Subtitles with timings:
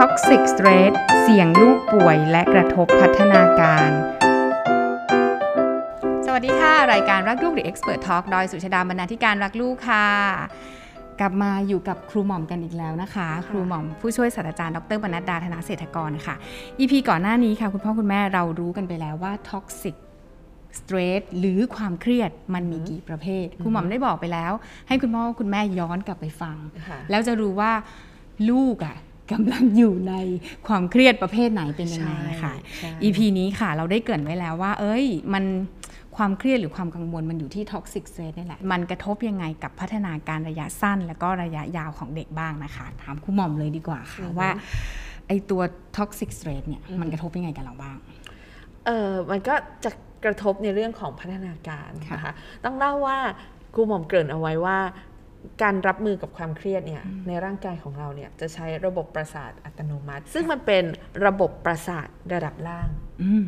[0.00, 3.90] Toxic Stress เสี่ยงลูกป่วยและกระทบพัฒนาการ
[6.26, 10.06] สวัสดีค่ะ รายการรักลูก The Expert Talk โดยสุชาดาบรรณาธิการรักลูกค่ะ
[11.20, 16.34] กลับมาอยู่กับครูหม่อมกันอีกแล้วนะคะ ครูหม่อมผู้ช่วยศาสตราจารย์ดรบรรณดาธนาเศรษฐกรค่ะ
[16.78, 19.96] EP ก่อนหน้านี้ค่ะ คุณพ่อคุณแม่เรารู้กันไปแล้วว่า Toxic
[20.78, 24.52] สเตรสหรือความเครียดมันมีกี่ประเภท คุณหมอมได้บอกไปแล้ว
[24.88, 26.56] ให้คุณพ่อคุณแม่ย้อนกลับไปฟัง
[26.88, 27.72] ค่ะแล้วจะรู้ว่า
[28.52, 28.96] ลูกอะ
[29.32, 30.14] กำลังอยู่ใน
[30.66, 35.44] ความเครียดประเภทไหนเป็นยังไงค่ะใช่ EP นี้ค่ะ เราได้เกรินไว้แล้วว่า เอ้ย มัน
[36.16, 44.48] ความเครียดหรือความกังวลมันอยู่ที่ toxic stress นี่แหละ มันกระทบยังไงกับพัฒนาการระยะสั้น แล้วก็ระยะยาวของเด็กบ้างนะคะ ถามคุณหม่อมเลยดีกว่าค่ะว่า
[45.28, 45.62] ไอตัว
[45.96, 47.96] toxic stress เนี่ยมันกระทบยังไงกับเราบ้าง
[48.86, 49.90] เออมันก็จะ
[50.24, 52.32] กระทบในเรื่องของพัฒนาการค่ะนะคะ
[52.64, 53.18] ต้องเล่าว่า
[53.74, 54.78] ครูหม่อมเกริ่นเอาไว้ว่า
[55.62, 60.84] การรับมือกับความเครียดเนี่ยในร่างกายของเราเนี่ยจะใช้ระบบประสาทอัตโนมัติ ซึ่งมันเป็น
[61.26, 62.88] ระบบประสาทระดับล่าง
[63.22, 63.44] อืม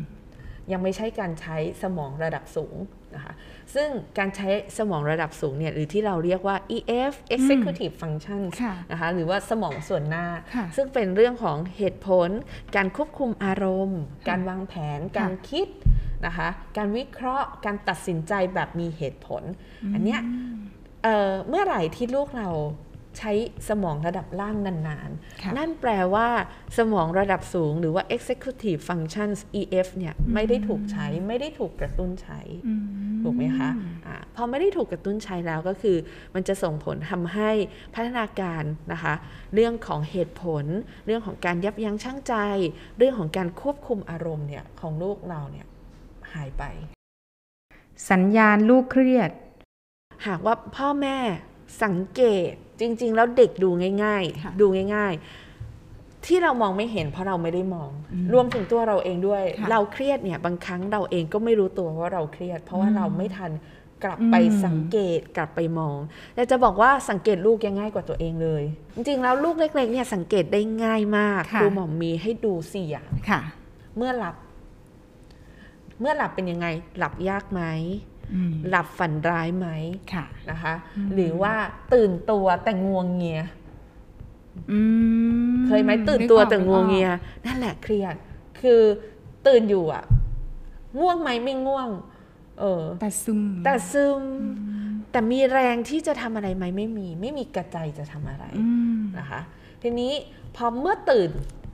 [0.71, 2.75] ยังไม่ใช่การใช้สมองระดับสูง
[3.15, 3.33] นะคะ
[3.75, 12.29] ซึ่งการใช้สมองระดับสูงเนี่ยหรือที่เราเรียกว่า EF Executive Function ค่ะนะคะหรือว่าสมองส่วนหน้าค่ะซึ่งเป็นเรื่องของเหตุผล
[12.75, 15.67] การควบคุมอารมณ์ การวางแผน การคิด
[16.25, 19.43] นะคะการวิเคราะห์การตัดสินใจแบบมีเหตุผล
[19.93, 20.21] อันเนี้ย
[21.07, 22.49] เอ่อเมื่อไหร่ที่ลูกเรา
[23.17, 23.31] ใช้
[23.69, 25.09] สมองระดับล่างนาน
[25.41, 26.27] ค่ะๆนั่นแปลว่า
[26.77, 32.83] สมองระดับสูงหรือว่า executive functions EF เนี่ยไม่ได้ถูกใช้ไม่ได้ถูกกระตุ้นใช้อืม
[33.23, 33.69] ถูกไหมคะ
[34.07, 35.97] อะพอไม่ได้ถูกกระตุ้นใช้แล้วก็คือ
[36.35, 37.49] มันจะส่งผลทำให้
[37.95, 39.13] พัฒนาการนะคะ
[39.53, 40.65] เรื่องของเหตุผล
[41.05, 42.33] เรื่องของการยับยั้งชั่งใจ
[42.97, 45.67] เรื่องของการควบคุมอารมณ์เนี่ยของลูกเราเนี่ย
[46.33, 46.63] หายไป
[48.11, 49.31] สัญญาณลูกเครียด
[50.27, 51.17] หากว่าพ่อแม่
[51.83, 53.69] สังเกตจริง ๆ แล้วเด็กดู
[54.03, 54.65] ง่ายค่ะๆดู
[54.95, 57.91] ง่าย ๆ ที่เรามองไม่เห็นเพราะเราไม่ได้มอง
[58.33, 63.51] รวมถึงตัวเราเองด้วยค่ะเราเครียดเนี่ยบางครั้งเราเองก็ไม่รู้ตัวว่าเราเครียด เพราะว่าเราไม่ทัน
[64.03, 65.97] กลับไปอืมสังเกตกลับไปมอง
[66.35, 68.63] แต่จะบอกว่าสังเกตลูกยังง่ายกว่าตัวเองเลย
[68.95, 73.41] จริงๆแล้วลูกเล็กๆเนี่ยสังเกตได้ง่ายมากค่ะครูหมอมมีให้ดูสี่อย่างค่ะ
[73.97, 74.35] เมื่อหลับ
[75.99, 76.67] เมื่อหลับเป็นยังไง
[76.97, 77.61] หลับยากไหม
[78.15, 78.16] อืม
[78.69, 79.67] หลับฝันร้ายไหม
[80.13, 80.73] ค่ะนะคะ
[81.13, 81.53] หรือว่า
[81.93, 83.41] ตื่นตัวแต่งวงเงีย
[84.71, 84.79] อื
[85.53, 88.15] มเคยไหมตื่นตัวกออกแต่งวงเงียนึกอนั่นแหละเครียด
[88.61, 88.81] คือ
[89.47, 90.03] ตื่นอยู่อะ
[90.99, 91.89] ง่วงไหมไม่ง่วง
[92.59, 94.21] เอออกแต่ซึม แต่ซึม
[95.11, 98.67] แต่มีแรงที่จะทำอะไรไหมไม่มี ไม่มีกระใจจะทำอะไรอื
[98.97, 99.41] มนะคะ
[99.81, 100.13] ทีนี้
[100.55, 101.31] พอเมื่อตื่น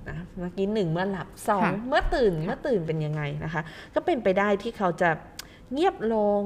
[0.10, 3.62] นะเมื่อกี้หนึ่งเมื่อหลับสองค่ะเมื่อตื่นเมื่อตื่นเป็นยังไงนะคะ
[3.96, 5.10] ก็เป็นไปได้ที่เขาจะ
[5.74, 6.44] เงียบลง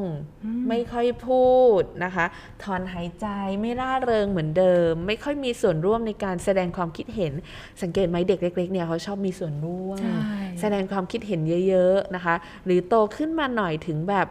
[0.70, 1.48] ไม่ค่อยพู
[1.80, 2.26] ดนะคะ
[2.64, 3.28] ถอนหายใจ
[3.62, 7.34] ไม่ร่าเริงเหมือนเดิม ไม่ค่อยมีส่วนร่วมในการแสดงความคิดเห็น
[7.82, 10.24] สังเกตไหมเด็กเล็ก ๆ เนี่ยเขาชอบมีส่วนร่วมใช่
[10.62, 12.36] แสดงความคิดเห็นเยอะ ๆ นะคะ
[12.66, 14.28] หรือโตขึ้นมาหน่อยถึงแบบ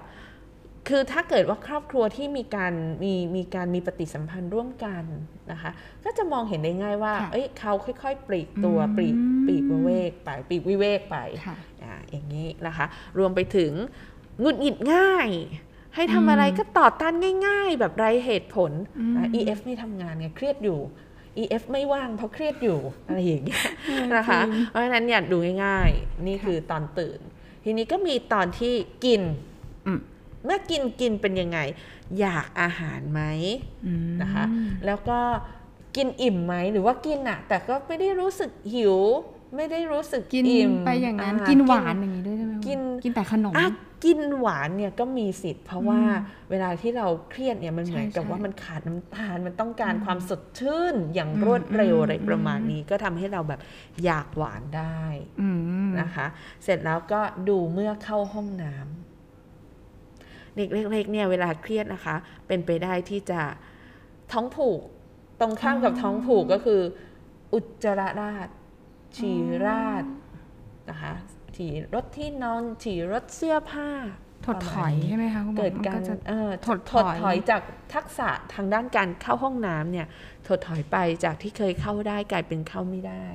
[0.90, 5.04] คือถ้าเกิดว่าครอบครัวที่มีการมีมีการมีปฏิสัมพันธ์ร่วมกัน
[5.52, 5.70] นะคะ
[6.04, 9.14] ก็จะมองเห็นได้ง่ายว่าค่ะเอ้ยเขาค่อย ๆ ปลีกตัวอืมปลีก
[9.46, 12.86] ปลีกวิเวกไปปลีกวิเวกไปค่ะอ่าอย่างนี้นะคะ
[13.18, 13.72] รวมไปถึง
[14.40, 15.28] หงุดหงิดง่าย
[15.94, 17.14] ให้ทำอะไรก็ต่อต้าน
[17.46, 18.72] ง่าย ๆ แบบไร้เหตุผล
[19.16, 20.78] อะ EF ไม่ทำงานไงเครียดอยู่
[21.42, 23.62] EF ไม่ว่างเพราะเครียดอยู่อะไรอย่างเงี้ย
[24.16, 27.20] นะคะ เพราะฉะนั้นเนี่ยดูง่ายๆ นี่คือตอนตื่น
[27.64, 28.74] ทีนี้ก็มีตอนที่
[29.04, 29.22] กิน
[29.86, 30.00] อืม
[30.44, 31.58] เมื่อกินกินเป็นยังไง
[32.20, 33.22] อยากอาหารไหม
[33.86, 34.44] อืมนะคะ
[34.86, 35.18] แล้วก็
[35.96, 38.96] กินอิ่มไหมหรือว่ากินอะแต่ก็ไม่ได้รู้สึกหิว
[39.56, 43.70] ไม่ได้รู้สึกกินอิ่มไปอย่างนั้นอ่กินหวานอย่างนี้ด้วยใช่ไหม กินกินแต่ขนมอะ
[44.04, 53.60] กินหวานเนี่ยก็มีสิทธิ์ เพราะว่าอืมเวลาที่เราเครียดเนี่ยมันเหมือนกับใช่ว่ามันขาดน้ำตาล มันต้องการความสดชื่นอย่างอืมรวดเร็วอืมอะไรประมาณนี้ก็ทำให้เราแบบ
[54.04, 55.02] อยากหวานได้
[55.40, 55.48] อื
[55.86, 56.26] มนะคะ
[56.64, 62.16] เสร็จแล้วก็ดูเมื่อเข้าห้องน้ำเด็กเล็กๆเนี่ยเวลาเครียดนะคะ
[62.46, 63.40] เป็นไปได้ที่จะ
[64.32, 64.80] ท้องผูก
[65.40, 66.80] ตรงข้ามกับท้องผูกก็คือ
[67.54, 68.48] อุจจาระราด
[69.16, 70.04] ฉี่ราด
[70.90, 71.14] นะคะ
[71.56, 73.88] ฉี่รถที่นอนฉี่รถเสื้อผ้า
[74.46, 77.62] ถดถอยใช่ไหมคะคุณหมอเกิดการจะเอ่อถดถดอยถอยจาก
[77.94, 80.06] ทักษะทางด้านการเข้าห้องน้ำเนี่ย
[80.46, 83.26] ถดถอยไปจากที่เคยเข้าได้กลายเป็นเข้าไม่ได้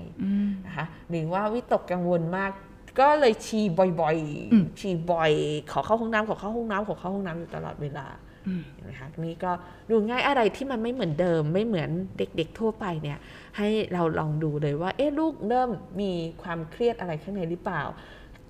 [0.66, 2.52] นะคะหรือว่าวิตกกังวลมาก
[3.00, 3.66] ก็เลยฉี่
[4.02, 5.32] บ่อยๆฉี่บ่อย
[5.72, 8.08] ขอเข้าห้องน้ำขอเข้าห้องน้ำขอเข้าห้องน้ำอยู่ตลอดเวลา
[8.48, 9.52] อืมเห็นไหมคะนี่ก็
[9.90, 13.18] ดูง่ายอะไรที่มันไม่เหมือนเดิม ไม่เหมือนเด็กๆทั่วไปเนี่ย
[13.58, 15.70] ให้เราลองดูเลยว่า เอ๊ะลูกเริ่ม
[16.02, 16.12] มี
[16.44, 17.84] ความเครียดอะไรข้างในหรือเปล่า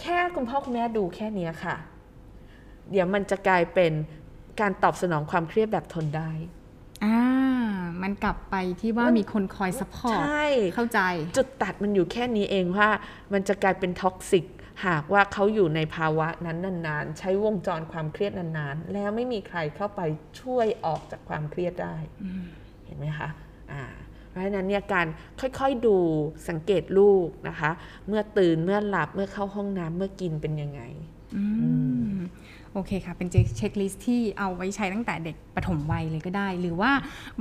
[0.02, 1.76] แค่คุณพ่อคุณแม่ดูแค่เนี้ยค่ะ
[2.92, 3.92] เดี๋ยวมันจะกลายเป็น
[4.62, 6.32] การตอบสนองความเครียดแบบทนได้
[7.04, 7.20] อ่า
[8.02, 11.00] มันกลับไปที่ว่ามีคนคอย support ใช่เข้าใจ
[11.38, 12.90] จุดตัดมันอยู่แค่นี้เองว่า
[13.34, 14.46] มันจะกลายเป็น toxic
[14.86, 16.58] หากว่าเขาอยู่ในภาวะนั้น
[16.88, 20.02] นานๆ ใช้วงจรความเครียดนานๆ แล้วไม่มีใครเข้าไป
[20.42, 21.96] ช่วยออกจากความเครียดได้
[22.86, 23.30] เห็นไหมคะ
[23.72, 23.84] อ่า
[24.30, 25.08] เพราะฉะนั้นเนี่ยการ
[25.40, 25.98] ค่อยๆดู
[26.50, 27.72] สังเกตลูกนะคะ
[28.08, 30.82] เมื่อตื่นเมื่อหลับเมื่อเข้าห้องน้ำเมื่อกินเป็นยังไง
[31.36, 31.46] อื
[32.01, 32.01] ม
[32.74, 36.92] โอเคค่ะ เป็น checklist ที่เอาไว้ใช้ตั้งแต่เด็กประถมวัยเลยก็ได้ หรือว่า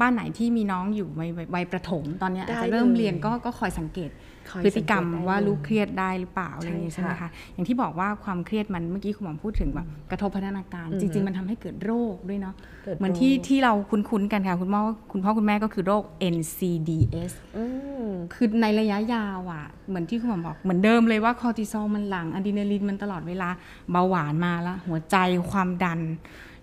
[0.00, 4.10] บ้านไหนที่มีน้องอยู่วัยวัยประถมตอนเนี้ยอาจได้จะเริ่มเลยเรียนก็ก็คอยสังเกต
[4.50, 12.54] คอยพฤติกรรมสังเกตได้ว่าเลยลูกเครียดได้หรือเปล่าอะไรอย่างนี้ใช่ใช่ไหมค่ะคะอย่างที่บอกว่าความเครียดมันเมื่อกี้คุณหมอพูดถึงแบบกระทบพัฒนาการอือฮึจริง ๆ มันทำให้เกิดโรคด้วยเนาะ
[12.84, 14.80] เกิดเหมือนโรคที่ที่เราคุ้นๆกันค่ะ คุณพ่อ
[15.12, 16.02] คุณพ่อคุณแม่ก็คือโรค
[16.34, 17.64] NCDs อื
[18.04, 23.48] มคือในระยะยาวอะ เหมือนที่คุณหมอบอกเหมือนเดิมเลยว่าคอร์ติซอลมันหลังอะดรีนาลีนมันตลอดเวลา
[23.92, 25.16] เบาหวานมาแล้วหัวใจ
[25.50, 26.00] ความดัน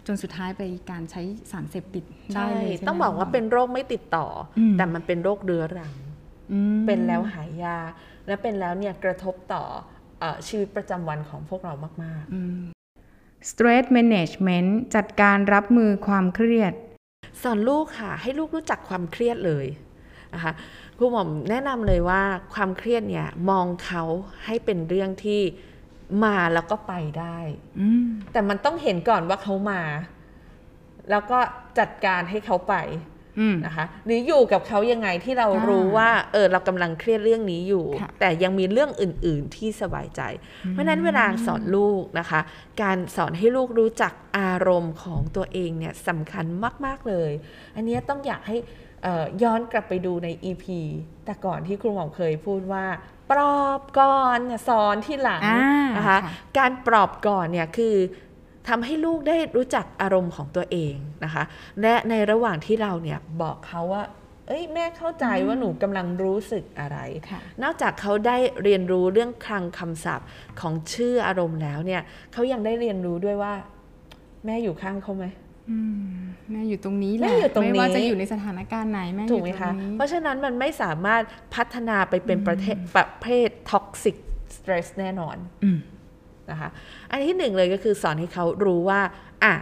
[0.06, 0.62] จนสุดท้ายไป
[0.92, 1.21] การใช้
[1.51, 4.27] สารเสพติดได้ใช่เลยใช่ไหมต้องบอกว่าคุณหมเป็นโรคไม่ติดต่อ
[4.59, 5.94] อมแต่มันเป็นโรคเรื้อรัง
[6.51, 7.92] อืมเป็นแล้วหายยาก
[8.27, 9.63] และเป็นแล้วเนี่ยกระทบต่อ
[10.19, 11.74] เออชีวิตประจำวันของพวกเรา
[12.04, 12.24] มาก
[13.50, 19.65] stress management จัดการรับมือความเครียดๆสอนลูกค่ะ ให้ลูกรู้จักความเครียดเลย
[20.33, 20.54] นะคะ
[20.98, 22.21] ครูหม่อมแนะนำเลยว่า
[22.54, 24.04] ความเครียดเนี่ยมองเขา
[24.45, 25.42] ให้เป็นเรื่องที่
[26.24, 27.38] มาแล้วก็ไปได้
[27.80, 29.81] อืมแต่มันต้องเห็นก่อนว่าเขามา
[31.09, 31.39] แล้วก็
[31.80, 33.17] จัดการให้เขาไปอืม
[33.66, 40.22] นะคะ หรืออยู่กับเขายังไงที่เราอ่ารู้ว่าเออเรากำลังเครียดเรื่องนี้อยู่ค่ะแต่ยังมีเรื่องอื่น ๆที่สบายใจ
[40.69, 42.39] เพราะฉะนั้นเวลาสอนลูกนะคะ
[42.81, 46.45] การสอนให้ลูกรู้จักอารมณ์ของตัวเองเนี่ยสำคัญ
[46.86, 47.31] มาก ๆ เลย
[47.75, 48.57] อันเนี้ยต้องอยากให้
[49.04, 50.66] เอ่อย้อนกลับไปดูใน EP
[51.25, 52.86] แต่ก่อนที่ครูหมอมเคยพูดว่า
[53.31, 57.95] ปลอบก่อนเนี่ยสอนที่หลังอ่านะคะค่ะการปลอบก่อนเนี่ยคือ
[58.69, 61.44] ทำให้ลูกได้รู้จักอารมณ์ของตัวเองนะคะ
[61.81, 64.04] และในระหว่างที่เราเนี่ยบอกเขาว่า
[64.48, 66.98] เอ้ยแม่เข้าใจว่าหนูกำลังรู้สึกอะไร
[67.30, 70.28] ค่ะนอกจากเขาได้เรียนรู้เรื่องคลังคำศัพท์
[70.62, 72.02] ของชื่ออารมณ์แล้วเนี่ย
[72.34, 73.54] เขายังได้เรียนรู้ด้วยว่า
[74.46, 75.25] แม่อยู่ข้างเขาไหม
[75.69, 75.80] อื
[76.12, 76.18] ม
[76.52, 81.22] แม่อยู่ตรงนี้แหละแม่อยู่ตรงนี้ไม่ว่าจะอยู่ในสถานการณ์ไหนแม่อถูกยู่ไหมตรคะงนี้เพราะฉะนั้นมันไม่สามารถ
[81.56, 84.16] พัฒนาไปเป็นประเทศประเภทท็อกซิก
[84.58, 85.80] สเตรสแน่นอนอืม
[86.52, 86.70] นะคะ
[87.10, 89.02] อันที่หนึ่งเลยก็คือสอนให้เขารู้ว่า
[89.44, 89.54] อะ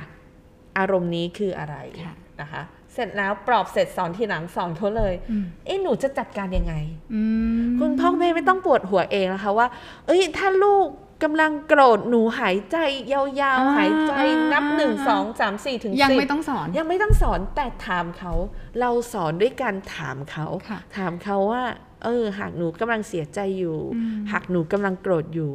[0.77, 6.73] อารมณ์นี้คืออะไรค่ะนะคะเสร็จแล้วปลอบเสร็จสอนทีหลังสอนเขาเลยอืมเอ๊ะหนูจะจัดการยังไง
[7.13, 7.21] อื
[7.61, 9.67] มคุณพ่อแม่ไม่ต้องปวดหัวเองนะคะว่า
[10.05, 10.87] เอ้ยถ้าลูก
[11.23, 12.77] กำลังโกรธหนูหายใจ
[13.11, 13.21] ยา
[13.55, 14.13] วๆ หายใจ
[14.53, 18.33] นับหนึ่งสองสามสี่ถึงยังสิบไม่ต้องสอน ยังไม่ต้องสอนแต่ถามเขา
[18.79, 21.63] เราสอนด้วยการถามเขาค่ะถามเขาว่า
[22.03, 25.51] เออ หากหนูกำลังเสียใจอยู่อืมหากหนูกำลังโกรธอยู่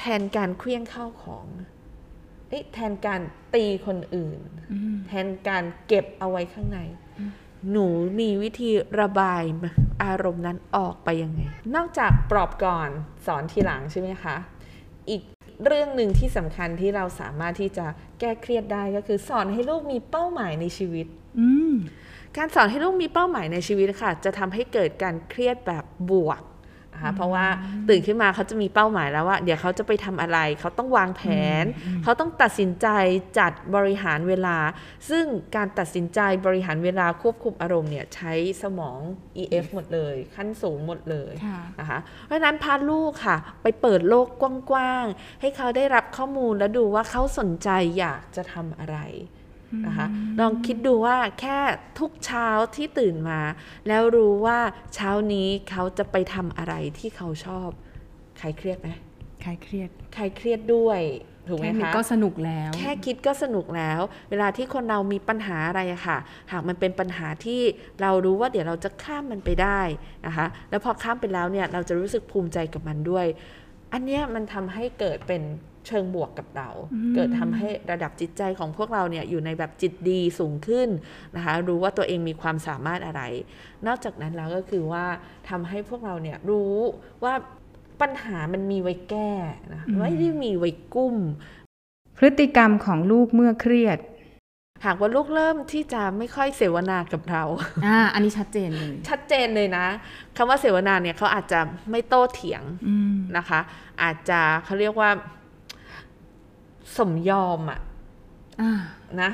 [0.00, 1.46] แทนการเคลี้ยงข้าวของ
[2.48, 3.20] เอ๊ะแทนการ
[3.54, 4.38] ตีคนอื่น
[4.72, 6.78] อืมแทนการเก็บเอาไว้ข้างใน
[7.70, 7.86] หนู
[8.20, 8.70] มีวิธี
[9.00, 9.42] ระบาย
[10.04, 11.42] อารมณ์นั้นออกไปยังไง
[11.74, 12.90] นอกจากปลอบก่อน
[13.26, 14.36] สอนทีหลังใช่ไหมคะ
[15.10, 15.22] อีก
[15.64, 17.86] เรื่องหนึ่งที่สำคัญที่เราสามารถที่จะ
[18.20, 21.06] แก้เครียดได้ก็คือ สอนให้ลูกมีเป้าหมายในชีวิต
[21.40, 21.74] อืม
[22.36, 26.42] การสอนให้ลูกมีเป้าหมายในชีวิตค่ะ จะทำให้เกิดการเครียดแบบบวก
[26.94, 27.46] นะคะเพราะว่า
[27.88, 31.22] ตื่นขึ้นมาเขาจะมีเป้าหมายแล้วว่า เดี๋ยวเขาจะไปทำอะไร เขาต้องวางแผ
[31.62, 31.64] น
[32.02, 32.88] เขาต้องตัดสินใจ
[33.38, 34.56] จัดบริหารเวลา
[35.10, 35.24] ซึ่ง
[35.56, 38.32] การตัดสินใจบริหารเวลาควบคุมอารมณ์เนี่ยใช้
[38.62, 38.98] สมอง
[39.42, 44.26] EF หมดเลย ขั้นสูงหมดเลยค่ะนะคะเพราะฉะนั้นพาลูกค่ะ ไปเปิดโลก
[44.70, 48.98] กว้างๆให้เขาได้รับข้อมูลแล้วดูว่าเขาสนใจอยากจะทำอะไร
[49.86, 50.06] นะคะ
[50.40, 51.58] ลองคิดดูว่าแค่
[51.98, 53.40] ทุกเช้าที่ตื่นมา
[53.88, 54.58] แล้วรู้ว่า
[54.94, 57.68] เช้านี้เขาจะไปทำอะไรที่เขาชอบ
[58.38, 58.88] ใครเครียดไหม
[59.44, 61.00] คลายเครียดใครเครียดด้วย
[61.48, 64.00] ถูกไหมแค่นี้คะก็สนุกแล้ว แค่คิดก็สนุกแล้ว
[64.30, 66.18] เวลาที่คนเรามีปัญหาอะไรอะค่ะ
[66.52, 67.60] หากมันเป็นปัญหาที่
[68.00, 69.80] เรารู้ว่าเดี๋ยวเราจะข้ามมันไปได้
[70.26, 73.26] นะคะแล้วพอข้ามไปแล้วเนี่ยเราจะรู้สึกภูมิใจกับมันด้วย
[73.92, 75.42] อันเนี้ยมันทำให้เกิดเป็น
[75.86, 76.68] เชิงบวกกับเรา
[77.14, 80.88] เกิดทำให้ระดับจิตใจของพวกเราเนี่ยอยู่ในแบบจิตดีสูงขึ้น
[81.36, 83.22] นะคะรู้ว่าตัวเองมีความสามารถอะไร
[83.86, 85.06] นอกจากนั้นแล้วก็คือว่า
[85.48, 86.74] ทำให้พวกเราเนี่ยรู้
[87.24, 87.34] ว่า
[88.00, 89.30] ปัญหามันมีไว้แก้
[89.74, 91.16] นะไม่ได้มีไว้กุ้ม
[92.18, 93.98] พฤติกรรมของลูกเมื่อเครียด
[94.86, 97.44] หากว่าลูกเริ่มที่จะไม่ค่อยเสวนากับเรา
[97.86, 99.86] อ่าอันนี้ชัดเจนเลย ชัดเจนเลยนะ
[100.36, 101.60] คำว่าเสวนาเนี่ยเขาอาจจะ
[101.90, 103.60] ไม่โต้เถียงอืมนะคะ
[104.02, 105.10] อาจจะเขาเรียกว่า
[106.98, 107.80] สมยอมอะ
[108.60, 108.72] อ่า
[109.22, 109.30] นะ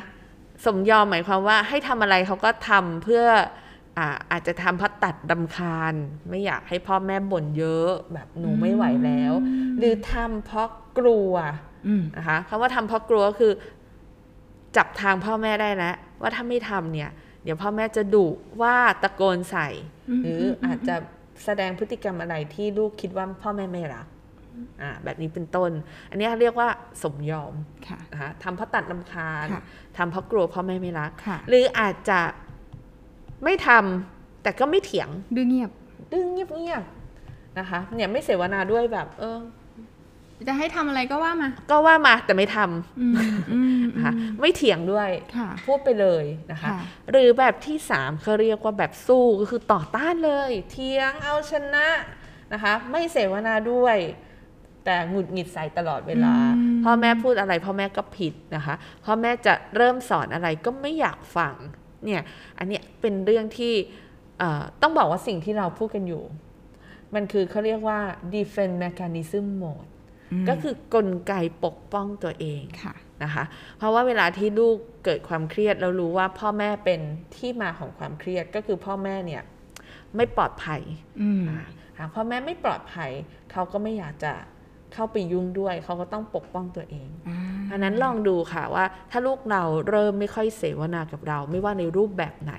[0.65, 3.25] สมยอมหมายความว่าให้ทำอะไรเขาก็ทำเพื่อ
[3.99, 5.95] อ่าอาจจะทำเพราะตัดดำคาญ
[6.29, 9.33] ไม่อยากให้พ่อแม่บ่นเยอะแบบหนูไม่ไหวแล้ว
[9.79, 11.33] หรือทำเพราะกลัว
[11.87, 13.53] อืมนะคะคำว่าทำเพราะกลัวก็คือ
[14.77, 17.11] จับทางพ่อแม่ได้แล้ว ว่าถ้าไม่ทำเนี่ย
[17.43, 18.27] เดี๋ยวพ่อแม่จะดุ
[18.63, 19.69] ว่าตะโกนใส่
[20.11, 20.97] อืมหรืออาจจะ
[21.45, 24.07] แสดงพฤติกรรมอะไรที่ลูกคิดว่าพ่อแม่ไม่รัก
[24.83, 25.71] อ่าแบบนี้เป็นต้น
[26.11, 26.69] อันนี้เรียกว่า
[27.03, 27.55] สมยอม
[27.89, 29.63] ค่ะนะคะทำเพราะตัดลำคาญค่ะ
[29.97, 32.21] ทำเพราะกลัวพ่อแม่ไม่รักค่ะหรืออาจจะ
[33.45, 35.71] ไม่ทำแต่ก็ไม่เถียงดื้อเงียบ
[36.13, 39.39] ดื้อเงียบๆนะคะเนี่ยไม่เสวนาด้วยแบบ เออ
[40.49, 43.15] จะให้ทำอะไรก็ว่ามา ก็ว่ามาแต่ไม่ทำอืม
[43.53, 46.79] อืมนะคะไม่เถียงด้วยค่ะพูดไปเลยนะคะค่ะ
[47.11, 51.87] หรือแบบที่สามเขาเรียกว่าแบบสู้ก็คือต่อต้านเลย เถียงเอาชนะ
[52.53, 53.97] นะคะ ไม่เสวนาด้วย
[54.87, 58.75] แต่หงุดหงิดใส่ตลอดเวลาอืมพ่อแม่พูดอะไร พ่อแม่ก็ผิดนะคะ
[59.05, 61.55] พ่อแม่จะเริ่มสอนอะไรก็ไม่อยากฟัง
[62.05, 62.23] เนี่ย
[62.59, 63.75] อันเนี้ยเป็นเรื่องที่
[64.39, 66.25] เอ่อต้องบอกว่าสิ่งที่เราพูดกันอยู่
[67.15, 68.01] มันคือเขาเรียกว่า
[68.35, 69.89] defense mechanism mode
[70.49, 71.33] ก็คือกลไก
[71.65, 73.45] ปกป้องตัวเองค่ะนะคะ
[73.79, 77.01] เพราะว่าเวลาที่ลูกเกิดความเครียดแล้วรู้ว่าพ่อแม่เป็น
[77.37, 79.43] ที่มาของความเครียดก็คือพ่อแม่เนี่ย
[80.17, 80.81] ไม่ปลอดภัย
[81.21, 81.61] อืมอ่า
[81.99, 83.11] หากพ่อแม่ไม่ปลอดภัย
[83.53, 84.33] เขาก็ไม่อยากจะ
[84.95, 87.39] เข้าไปยุ่งด้วย เขาก็ต้องปกป้องตัวเองอ่า
[87.73, 92.55] อันนั้นลองดูค่ะว่า ถ้าลูกเราเริ่มไม่ค่อยเสวนากับเรา ไม่ว่าในรูปแบบไหน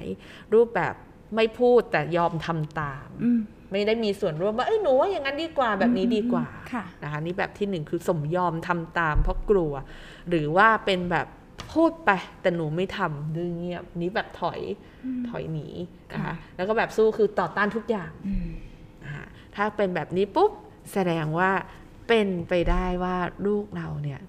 [0.54, 0.94] รูปแบบ
[1.36, 3.40] ไม่พูดแต่ยอมทำตามอืม
[3.72, 9.74] ไม่ได้มีส่วนร่วมว่าเอ้ยหนูว่าอย่างนั้นดีกว่าแบบนี้ดีกว่าค่ะนะคะนี่แบบที่หนึ่งคือสมยอมทำตาม เพราะกลัว
[10.30, 11.28] หรือว่าเป็นแบบ
[11.74, 14.60] พูดไปแต่หนูไม่ทำดื้อเงียบนี้แบบถอย
[15.30, 15.68] ถอยหนี
[16.14, 18.50] นะคะค่ะแล้วก็แบบสู้คือต่อต้านทุกอย่างอืม
[19.04, 20.52] นะคะถ้าเป็นแบบนี้ปุ๊บ
[20.94, 21.52] แสดงว่า
[22.08, 24.20] เป็นไปได้ว่าลูกเราเนี่ย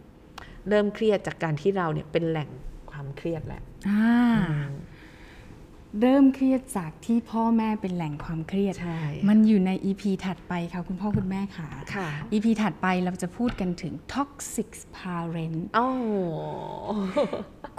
[0.68, 2.50] เริ่มเครียดจากการที่เราเนี่ยเป็นแหล่ง
[2.90, 4.14] ความเครียดแหละอ่า
[6.00, 15.88] เริ่มเครียดจากที่พ่อแม่เป็นแหล่งความเครียดใช่มันอยู่ใน EP ถัดไปค่ะคุณพ่อคุณแม่ค่ะค่ะ EP ถัดไปเราจะพูดกันถึง toxic parent โอ้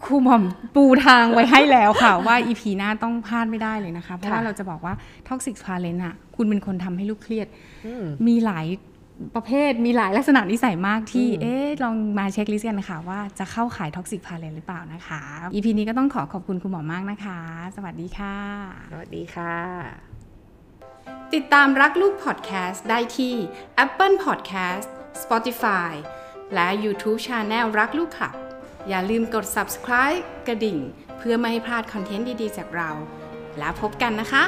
[0.04, 0.44] ครูหม่อม
[0.76, 4.94] ปูทางไว้ให้แล้วค่ะ ว่า EP หน้าต้องพลาดไม่ได้เลยนะคะ เพราะว่าเราจะบอกว่า
[5.28, 7.48] toxic parent อะ คุณเป็นคนทำให้ลูกเครียด
[7.86, 8.66] อืมมีหลาย
[9.36, 15.22] ประเภทมีหลายลักษณะนิสัยมากที่อืมเอ๊ะ ลองมา checklist กันค่ะ ว่าจะเข้าขาย toxic parent หรือเปล่านะคะ
[15.54, 17.40] EP นี้ก็ต้องขอขอบคุณคุณหมอมากนะคะ
[17.76, 18.36] สวัสดีค่ะ
[18.92, 19.56] สวัสดีค่ะ
[21.34, 23.34] ติดตามรักลูกพอดแคสต์ได้ที่
[23.84, 24.88] Apple Podcast
[25.24, 25.92] Spotify
[26.54, 28.34] และ YouTube Channel รักลูกคลับ
[28.90, 30.78] อย่าลืมกด subscribe กระดิ่ง
[31.18, 32.90] เพื่อไม่ให้พลาดคอนเทนต์ดี ๆ จากเรา
[33.60, 34.44] แล้วพบกันนะคะ